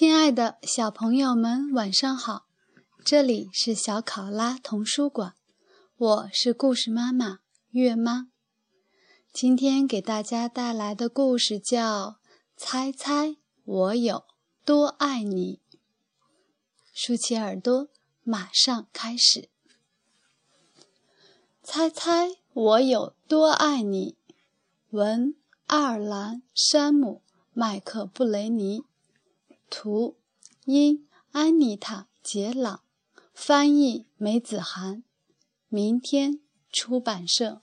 [0.00, 2.46] 亲爱的小朋友们，晚上好！
[3.04, 5.34] 这里是小考拉童书馆，
[5.94, 7.40] 我是故事妈妈
[7.72, 8.28] 月妈。
[9.30, 12.12] 今天给大家带来的故事叫
[12.56, 14.24] 《猜猜我有
[14.64, 15.60] 多爱你》。
[16.94, 17.90] 竖起耳朵，
[18.22, 19.50] 马上开始。
[21.62, 24.16] 猜猜我有多爱你？
[24.88, 25.34] 文：
[25.66, 27.20] 爱尔兰·山姆·
[27.52, 28.84] 麦克布雷尼。
[29.70, 30.18] 图，
[30.64, 32.82] 因安妮塔·杰朗，
[33.32, 35.04] 翻译梅子涵，
[35.68, 37.62] 明天出版社。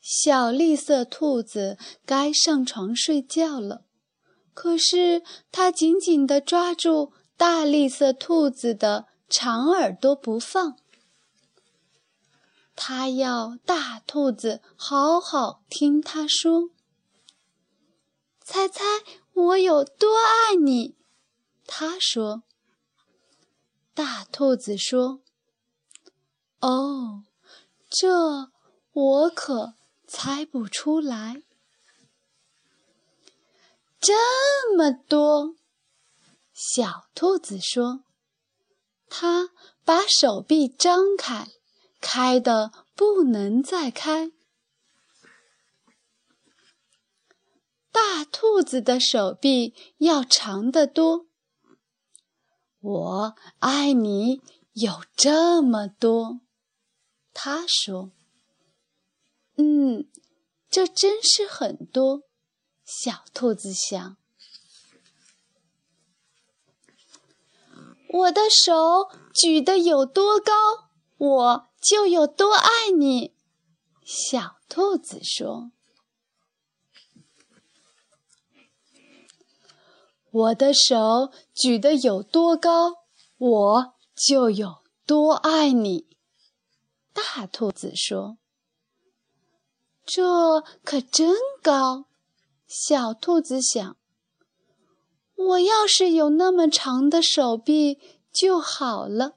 [0.00, 3.84] 小绿色兔子该上床睡觉了，
[4.52, 10.76] 可是它紧紧地抓住大绿色兔子的长耳朵不放。
[12.74, 16.70] 它要大兔子好好听它说。
[18.42, 18.89] 猜猜
[19.40, 20.96] 我有多爱你？
[21.66, 22.42] 他说。
[23.92, 25.20] 大兔子说
[26.60, 27.24] ：“哦，
[27.88, 28.50] 这
[28.92, 29.74] 我可
[30.06, 31.42] 猜不出来。
[34.00, 35.56] 这么多。”
[36.54, 38.04] 小兔子说
[39.10, 39.50] ：“它
[39.84, 41.48] 把手臂张开，
[42.00, 44.32] 开的不能再开。”
[47.92, 51.26] 大兔子的手臂要长得多。
[52.80, 54.40] 我爱你
[54.72, 56.40] 有这么多，
[57.34, 58.12] 他说。
[59.56, 60.08] 嗯，
[60.70, 62.22] 这真是很多。
[62.84, 64.16] 小兔子想。
[68.12, 70.52] 我的手举得有多高，
[71.18, 73.36] 我就有多爱你。
[74.04, 75.70] 小兔子说。
[80.32, 82.94] 我的手举得有多高，
[83.36, 86.06] 我就有多爱你。
[87.12, 88.38] 大兔子说
[90.06, 92.06] ：“这可真高。”
[92.68, 93.96] 小兔子想
[95.34, 97.98] ：“我要是有那么长的手臂
[98.32, 99.34] 就好了。”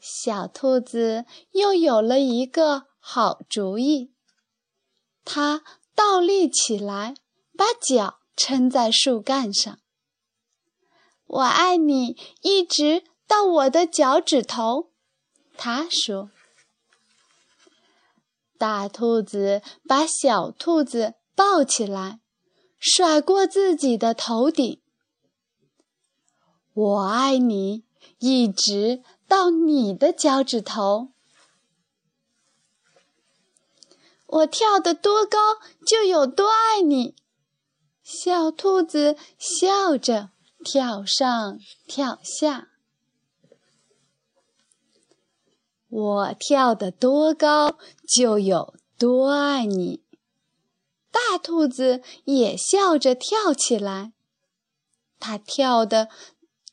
[0.00, 4.10] 小兔子又有了一个好主意，
[5.24, 5.62] 它
[5.94, 7.14] 倒立起来，
[7.56, 8.18] 把脚。
[8.36, 9.78] 撑在树干上，
[11.26, 14.90] 我爱你，一直到我的脚趾头。
[15.56, 16.30] 他说
[18.58, 22.20] ：“大兔子把小兔子抱起来，
[22.78, 24.80] 甩过自己的头顶。
[26.72, 27.84] 我爱你，
[28.18, 31.12] 一直到你的脚趾头。
[34.26, 35.38] 我跳得多高，
[35.86, 37.14] 就有多爱你。”
[38.02, 40.30] 小兔子笑着
[40.64, 42.68] 跳上跳下，
[45.88, 50.02] 我跳得多高就有多爱你。
[51.10, 54.12] 大兔子也笑着跳起来，
[55.20, 56.08] 它跳得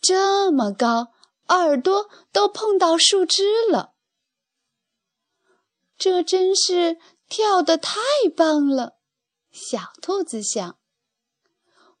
[0.00, 1.08] 这么高，
[1.48, 3.94] 耳朵都碰到树枝了。
[5.96, 7.98] 这真是跳得太
[8.36, 8.98] 棒了，
[9.50, 10.77] 小兔子想。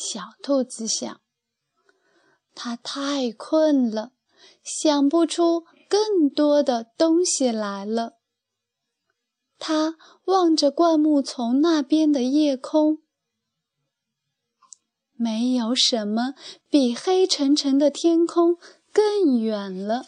[0.00, 1.20] 小兔子想，
[2.54, 4.12] 它太困了，
[4.62, 8.12] 想不出更多的东西来了。
[9.58, 9.96] 它
[10.26, 13.02] 望着灌木丛那边的夜空，
[15.14, 16.34] 没有什么
[16.70, 18.56] 比黑沉沉的天空
[18.92, 20.06] 更远了。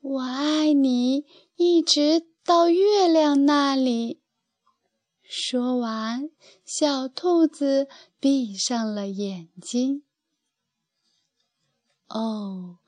[0.00, 1.26] 我爱你，
[1.56, 4.15] 一直到月亮那里。
[5.28, 6.30] 说完，
[6.64, 7.88] 小兔子
[8.20, 10.04] 闭上了眼睛。
[12.08, 12.78] 哦，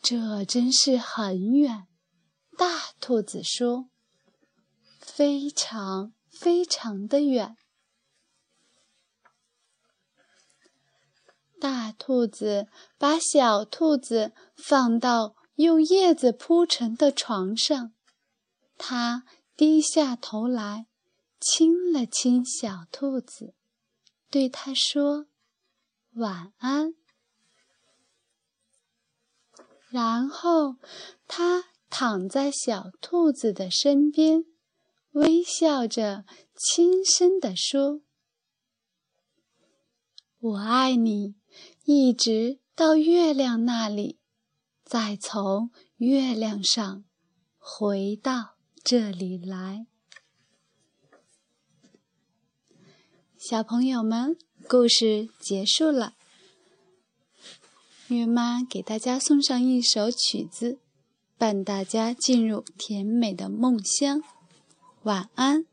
[0.00, 1.88] 这真是很远，
[2.56, 3.88] 大兔子说
[5.00, 7.56] ：“非常非常的远。”
[11.60, 17.92] 大兔子把小兔子放到用叶子铺成的床上，
[18.76, 19.24] 它
[19.56, 20.86] 低下头来。
[21.40, 23.54] 亲了亲小兔子，
[24.28, 25.26] 对它说
[26.14, 26.94] ：“晚安。”
[29.88, 30.76] 然后，
[31.26, 34.44] 它躺在小兔子的身边，
[35.12, 36.24] 微笑着，
[36.54, 38.02] 轻声地说
[40.38, 41.36] ：“我爱你，
[41.84, 44.18] 一直到月亮那里，
[44.84, 47.04] 再从月亮上
[47.56, 49.86] 回到这里来。”
[53.40, 54.36] 小朋友们，
[54.68, 56.14] 故事结束了。
[58.08, 60.80] 月妈给大家送上一首曲子，
[61.38, 64.20] 伴大家进入甜美的梦乡。
[65.04, 65.66] 晚安。